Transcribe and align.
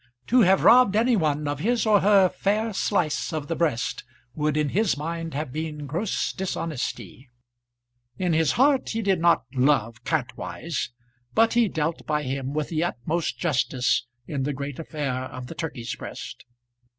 To 0.25 0.41
have 0.41 0.63
robbed 0.63 0.95
any 0.95 1.15
one 1.15 1.47
of 1.47 1.59
his 1.59 1.85
or 1.85 1.99
her 1.99 2.27
fair 2.27 2.73
slice 2.73 3.31
of 3.31 3.47
the 3.47 3.55
breast 3.55 4.03
would, 4.33 4.57
in 4.57 4.69
his 4.69 4.97
mind, 4.97 5.35
have 5.35 5.51
been 5.53 5.85
gross 5.85 6.33
dishonesty. 6.33 7.29
In 8.17 8.33
his 8.33 8.53
heart 8.53 8.89
he 8.89 9.03
did 9.03 9.19
not 9.19 9.43
love 9.53 10.03
Kantwise, 10.03 10.89
but 11.35 11.53
he 11.53 11.67
dealt 11.67 12.03
by 12.07 12.23
him 12.23 12.51
with 12.51 12.69
the 12.69 12.83
utmost 12.83 13.37
justice 13.37 14.07
in 14.25 14.41
the 14.41 14.53
great 14.53 14.79
affair 14.79 15.25
of 15.25 15.45
the 15.45 15.53
turkey's 15.53 15.95
breast. 15.95 16.45